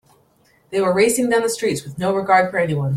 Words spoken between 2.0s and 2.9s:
regard for anyone.